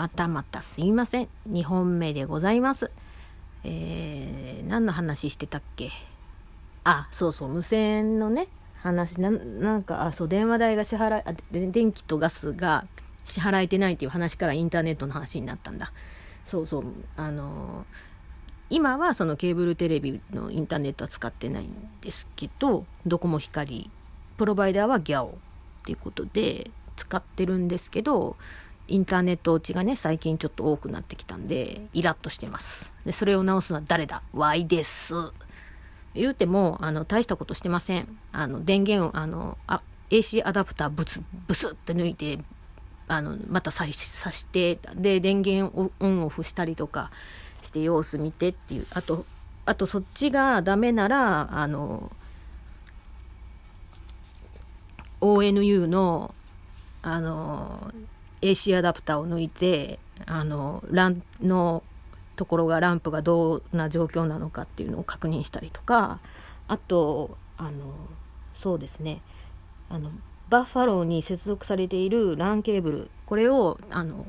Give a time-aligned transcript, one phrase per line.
[0.00, 1.28] またまたすいません。
[1.50, 2.90] 2本目でございます。
[3.64, 5.90] えー、何の話してたっけ？
[6.84, 12.86] あ、そうそう、無線のね、話、ななんか、あ、そう、電話代が支払い、あ、電気とガスが
[13.26, 15.92] 支払えてないっていう話からインターネットの話になったんだ。
[16.46, 16.84] そうそう、
[17.18, 17.84] あのー、
[18.70, 23.90] 今はそのケーブルテレビのインターネットは使ってないんですけど、ドコモ光、
[24.38, 25.32] プロバイダーはギャオっ
[25.84, 28.38] ていうことで使ってるんですけど、
[28.90, 32.90] インターネット落ちがね、最近ちょっと多くなってきたんで、イラッとしてます。
[33.06, 35.14] で、それを直すのは誰だ ?Y です。
[36.12, 38.18] 言うても、あの、大したことしてません。
[38.32, 42.40] あの、電源を、あの、あ、AC アダプターブツ、ブスって抜いて、
[43.06, 47.12] あの、またささして、で、電源をオンオフしたりとか
[47.62, 48.86] して様子見てっていう。
[48.90, 49.24] あと、
[49.66, 52.10] あとそっちがダメなら、あの、
[55.20, 56.34] ONU の、
[57.02, 57.92] あの、
[58.42, 61.82] AC アダプターを抜いてあのランの
[62.36, 66.20] ところがランプがどんな状況なのかっていうのを確認したりとか
[66.68, 67.94] あとあの
[68.54, 69.20] そうですね。
[69.88, 70.10] あの
[70.48, 74.24] バッファローに接続されている LAN ケーブルこれをあの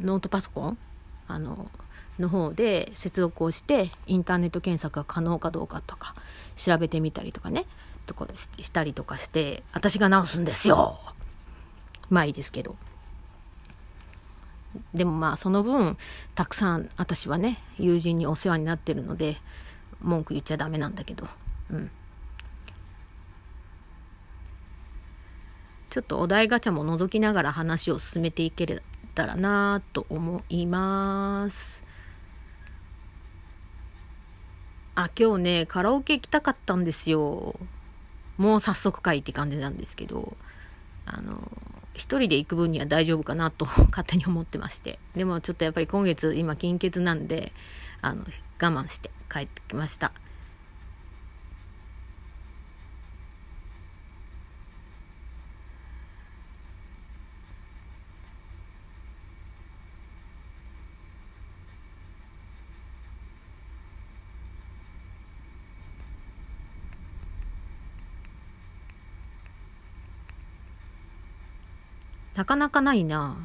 [0.00, 0.78] ノートパソコン
[1.26, 1.70] あの
[2.18, 6.14] の方で接続をしてインターネット検索が可能かどうかとか
[6.56, 7.66] 調べてみたりとかね
[8.06, 10.98] とかしたりとかして私が直すんですよ。
[12.10, 12.76] まあいいですけど。
[14.94, 15.96] でもまあその分
[16.34, 19.36] たくさん私はね友人にお世話になってるので
[20.00, 21.26] 文句言っちゃダメなんだけど。
[21.70, 21.90] うん。
[25.90, 28.82] ちょっとお題ガチャも覗きながら話を進めていけ
[29.14, 31.82] たらなと思います。
[34.94, 37.58] あ今日ねカラオケ行きたかったんですよ。
[38.36, 40.36] もう早速かいって感じなんですけど。
[41.10, 41.40] あの
[41.98, 44.98] 一人で行く分には大丈夫かなと 勝手に思ってまして。
[45.14, 47.52] でもちょっとやっぱり今月今金欠なんで、
[48.00, 48.24] あの、
[48.60, 50.12] 我慢して帰ってきました。
[72.38, 73.36] なかなかないな。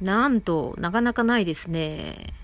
[0.00, 2.34] なんと、なかなかないですね。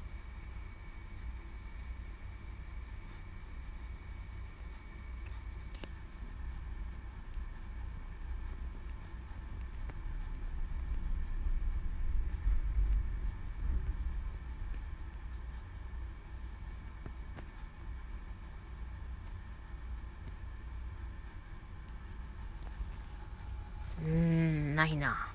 [24.83, 25.29] ないな。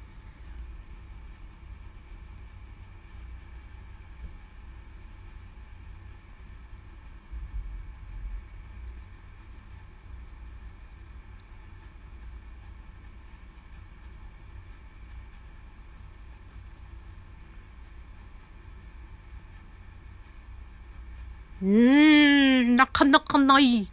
[21.62, 23.88] うん、なかなかない。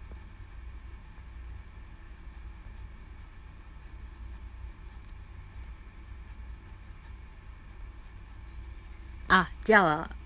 [9.28, 10.16] あ、じゃあ、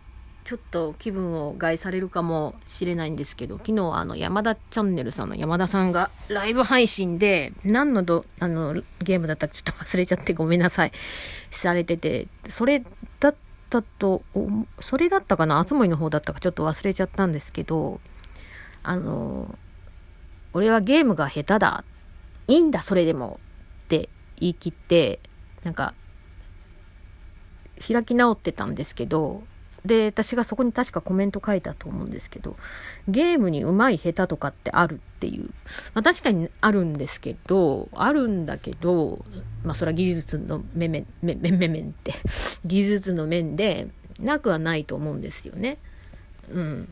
[0.45, 10.93] ちょっと気分を害されるかもしれないんですけど、昨日あの山田チャンネルさんの山田さんがライブ配信で何のどあのゲームだったかちょっと忘れちゃってごめんなさい。
[11.51, 12.83] されてて、それ
[13.21, 13.35] だっ
[13.69, 14.23] たと、
[14.81, 18.01] それだったかな、あつ森の方だったかちょっと忘れちゃったんですけど、
[18.83, 19.57] あの、
[20.55, 21.85] 俺はゲームが下手だ。
[22.47, 23.39] いいんだ、それでも。
[23.85, 24.09] って
[24.41, 25.21] 言い切って、
[25.63, 25.93] なんか
[27.87, 29.43] 開き直ってたんですけど、
[29.85, 32.57] で、私がそこに確かコメント書いたと思うんですけど、
[33.09, 35.45] ゲームに上手い下手とかってあるっていう。
[35.95, 39.25] まあ確かにあるんですけど、あるんだけど、
[39.65, 42.15] まあそれは技術の面々、面々って、
[42.65, 43.89] 技術の面で
[44.21, 45.79] なくはないと思うんですよね。
[46.53, 46.89] うん。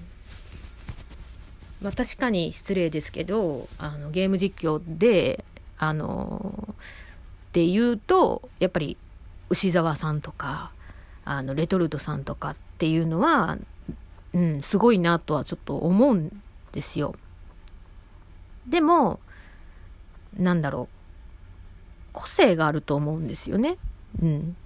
[1.82, 5.44] まあ確かに失礼ですけど、あのゲーム実況で、
[5.78, 8.96] あの、って言うと、やっぱり
[9.50, 10.70] 牛沢さんとか、
[11.26, 13.58] あのレトルトさんとかっていうのは、
[14.32, 16.42] うん、すごいなとはちょっと思うん
[16.72, 17.14] ですよ。
[18.66, 19.20] でも
[20.38, 20.94] なんだろう、
[22.12, 23.76] 個性があると思うんですよね。
[24.22, 24.56] うん。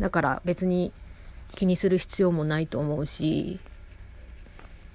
[0.00, 0.92] だから別に
[1.54, 3.60] 気にする必要もないと思うし、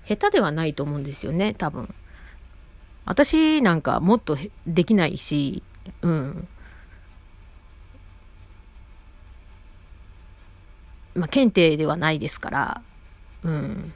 [0.05, 1.93] 下手ではないと思うんですよね、多分。
[3.05, 5.63] 私なんかもっとできないし、
[6.01, 6.47] うん。
[11.15, 12.81] まあ、検定ではないですから、
[13.43, 13.93] うん。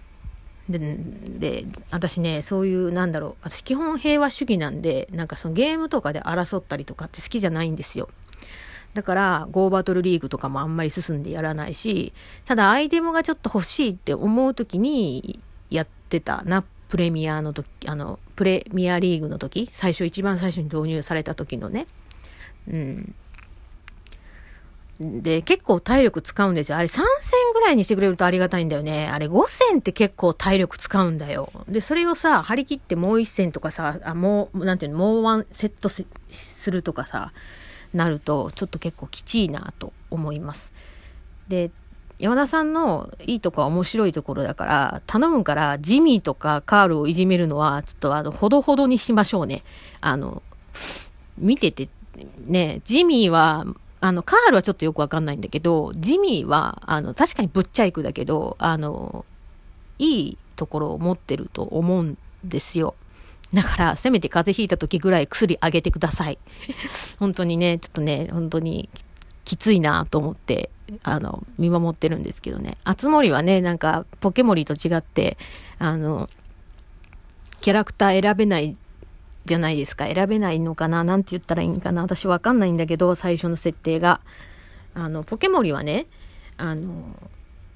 [0.69, 8.09] で、で、私ね、そういう、なんだろう、私基本平和主義なんで、なんかそのゲームとかで争ったりとかって好きじゃないんですよ。
[8.93, 12.13] だから、ゴーバトルリーグとかもあんまり進んでやらないし、
[12.45, 21.87] ただアイテムがちょっと欲しいって思う時にやってたな、プレミアの時、あの、プレミアリーグの時、最初、一番最初に導入された時のね、
[22.67, 23.15] うん。
[24.99, 26.77] で、結構体力使うんですよ。
[26.77, 27.03] あれ3戦
[27.53, 29.09] ぐらいにしてくれるとありがたいんだよね。
[29.13, 31.51] あれ5戦って結構体力使うんだよ。
[31.67, 37.31] で、それをさ、張り切ってもう1戦とかさ、あ、もう、なんていうの、もうワンセットするとかさ、
[37.93, 40.73] なると、ちょっと結構きちいなと思います。
[41.47, 41.69] で、
[42.17, 49.63] 山田さんのいいとこは面白いところだから、頼むからジミーとかカールをいじめるのは、ちょっとあの、ほどほどにしましょうね。
[50.01, 50.41] あの、
[51.37, 51.89] 見てて、
[52.47, 53.65] ね、ジミーは、
[53.99, 59.25] あの、カールはちょっとよくわかんないんだけど、ジミーは、あの、確かにぶっちゃいくだけど、あの、
[59.99, 62.95] いいところを持ってると思うんですよ。
[63.53, 66.37] だから、せめて風邪ひいた時ぐらい薬あげてください。
[67.19, 68.89] 本当にね、ちょっとね、本当に
[69.45, 70.69] きついなと思って、
[71.03, 72.77] あの、見守ってるんですけどね。
[72.83, 75.37] あつ森はね、なんか、ポケモリと違って、
[75.79, 76.29] あの、
[77.61, 78.77] キャラクター選べない
[79.47, 80.05] じゃないですか。
[80.05, 81.03] 選べないのかな？
[81.03, 82.03] なんて言ったらいいんかな？
[82.03, 84.21] 私わかんないんだけど、最初の設定が。
[84.93, 86.07] あの、ポケモリはね、
[86.57, 87.15] あの、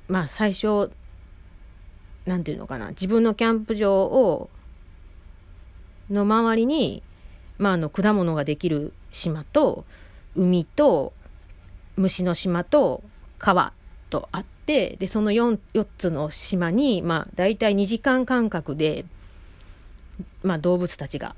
[0.07, 0.91] まあ最初、
[2.25, 4.50] なんていうのかな、自分のキャンプ場を、
[6.09, 7.03] の周りに、
[7.57, 9.85] まああの、果物ができる島と、
[10.35, 11.13] 海と、
[11.95, 13.03] 虫の島と、
[13.38, 13.71] 川
[14.09, 19.06] とあって、で、その 4, 4つの島に、まあ大体2時間間隔で、
[20.44, 21.35] まあ動物たちが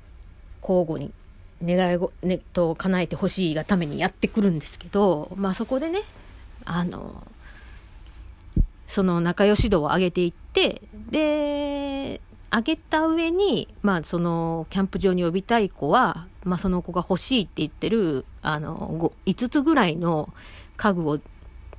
[0.66, 1.12] 交互に
[1.62, 6.02] 願いご、ね、と叶えてほしいがためにやってくるんですけど、まあそこでね、
[6.64, 7.22] あの、
[8.86, 12.20] その仲良し度を上げていって、で、
[12.50, 20.32] 上げた上に、まあそのキャンプ場に呼びたい子は、まあその子が欲しいって言ってる、あの、5つぐらいの
[20.76, 21.18] 家具を、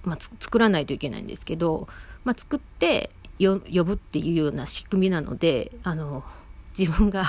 [0.03, 1.87] まあ、作らないといけないんですけど、
[2.23, 3.09] まあ作って
[3.39, 6.23] 呼ぶっていうような仕組みなので、あの、
[6.77, 7.23] 自分が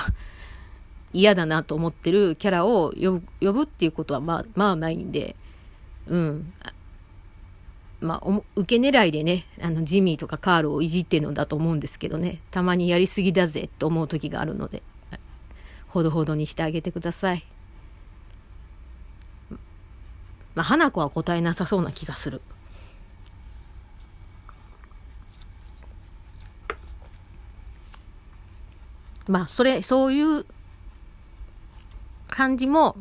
[1.13, 5.35] 嫌だなと思ってるキャラを呼ぶ呼ぶっていうことはまあ、まあないんで、
[6.07, 6.53] うん。
[7.99, 14.83] まあ、受け狙いでね、あの、ジミーとかカールをいじってるのだと思うんですけどね、たまにやりすぎだぜと思う時があるので、
[15.87, 17.43] ほどほどにしてあげてください。
[20.53, 22.41] まあ、花子は答えなさそうな気がする。
[29.27, 30.45] まあ、それ、そういう
[32.37, 32.95] 感じも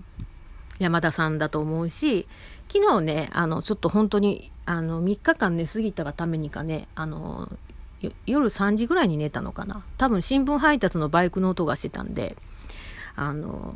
[0.79, 2.27] 山田さんだと思うし、
[2.73, 7.53] 昨日ね、あの、ちょっと本当に、あの、3日間寝すぎたがためにかね、あの、
[8.25, 9.85] 夜3時ぐらいに寝たのかな。
[9.99, 12.35] 多分新聞配達のバイクの音がしてたんで、
[13.15, 13.75] あの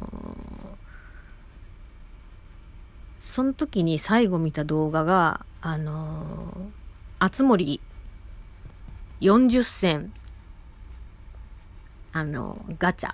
[3.19, 6.55] その時に最後見た動画が、あの
[7.19, 7.83] あつ森
[9.21, 10.13] 40銭、
[12.15, 13.13] あのガチャ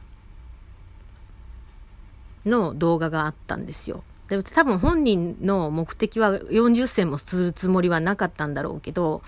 [2.47, 4.03] の動画があったんですよ。
[4.29, 9.23] で多分本人の目的は40銭もするつもりはなかったんだろうけど、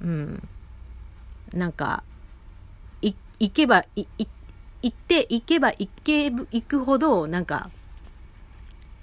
[0.00, 0.48] うん。
[1.52, 2.04] なんか、
[3.02, 4.26] い、行けば、い、い、
[4.82, 7.70] 行って、行けば行け、行くほど、なんか、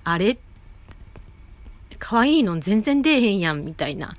[0.03, 0.37] あれ？
[1.99, 4.15] 可愛いの全然出えへんやん、みたいな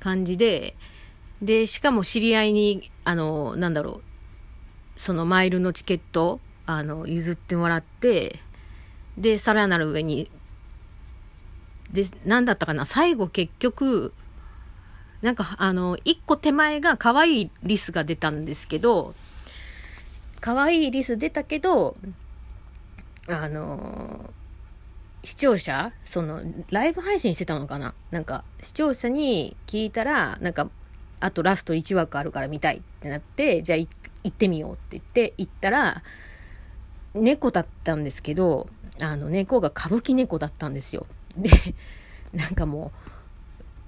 [0.00, 0.76] 感じで、
[1.42, 4.02] で、しかも知り合いに、あの、なんだろ
[4.96, 8.38] う、そのマイルのチケットあの、譲ってもらって、
[9.18, 10.30] で、さらなる上に、
[11.92, 14.12] で、なんだったかな、最後結局、
[15.22, 19.14] なんか、あの、一個手前が可愛いリスが出たんですけど、
[20.40, 21.96] 可愛いリス出たけど、
[23.28, 24.30] あの、
[25.22, 30.68] 視聴者その、ライブ配信してたのかななんか、視聴者に聞いたら、なんか、
[31.20, 33.88] あとラスト1枠あるから見たいってなって、じゃあ行
[34.28, 36.02] ってみようって言って、行ったら、
[37.14, 38.68] 猫だったんですけど、
[39.00, 41.06] あの猫が歌舞伎猫だったんですよ。
[41.36, 41.50] で、
[42.32, 42.92] なんかも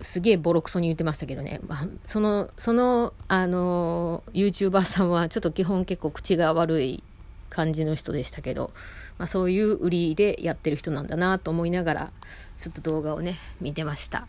[0.01, 7.03] う、すげえボロクソに言ってましたけどね、まあ、その、その、あの、YouTuber さんはちょっと基本結構口が悪い
[7.51, 8.73] 感じの人でしたけど、
[9.19, 12.13] まあ、そういう売りでやってる人なんだなと思いながら
[12.57, 14.27] ちょっと動画をね見てました。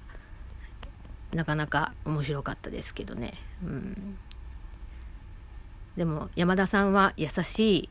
[1.33, 3.33] なかなか面白かったですけどね。
[3.63, 4.17] うん。
[5.97, 7.89] でも山田さんは優しい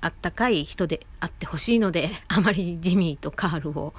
[0.00, 3.94] あったかい人であってほしいのであまりジミーとカールを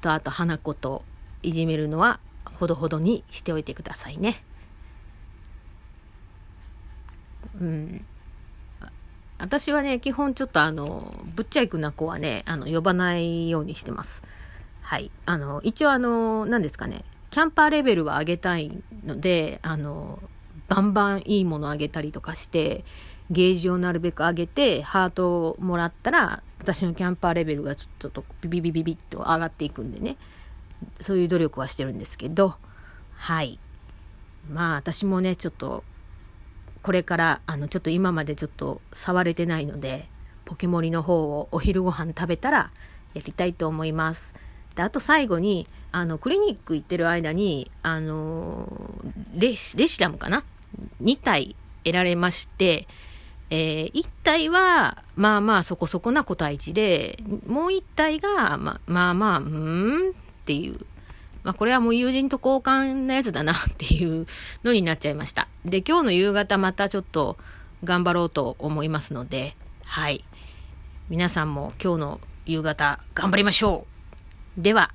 [0.00, 1.04] とあと花子と
[1.42, 4.42] いじめるのはほどほどにしておいてくださいね。
[7.60, 8.04] うん。
[9.38, 14.22] 私はね基本ちょっとあのぶっちゃいくな子はねあの呼ばないようにしてます。
[14.82, 15.10] はい。
[15.26, 20.20] あの一応あの何ですかねキャンパーレベルは上げたいのであの
[20.68, 22.84] バンバンいいものあげたりとかして
[23.30, 30.16] ゲージをなるべく上げてハートをもらったら私のキャンパーレベルがちょっとビビビビビッと上がっていくんでね。
[31.00, 32.56] そういう努力はしてるんですけど。
[33.14, 33.58] はい。
[34.50, 35.84] まあ私もねちょっと
[36.82, 40.08] これからあのちょっと今までちょっと触れてないので
[40.44, 42.70] ポケモリの方をお昼ご飯食べたら
[43.14, 44.34] やりたいと思います。
[44.74, 48.66] であと最後にあのクリニック行ってる間にあの
[49.34, 50.44] レシレシラムかな
[51.00, 52.88] ？2体得られまして、
[53.54, 60.12] えー、1体はまあまあそこそこな個体値でもう1体がままあまあうーんっ
[60.46, 60.78] ていう
[61.44, 64.26] まあ、これはもう友人と交換なやつだなっていう
[64.62, 65.48] のになっちゃいました。
[65.64, 67.36] で、今日の夕方またちょっと
[67.82, 70.24] 頑張ろうと思いますので、はい。
[71.08, 73.88] 皆さんも今日の夕方頑張りましょ
[74.56, 74.62] う。
[74.62, 74.92] では。